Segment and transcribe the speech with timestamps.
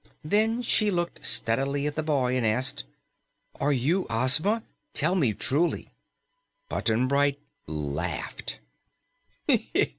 [0.23, 2.85] Then she looked steadily at the boy and asked,
[3.59, 4.63] "Are you Ozma?
[4.95, 5.93] Tell me truly!"
[6.69, 8.61] Button Bright laughed.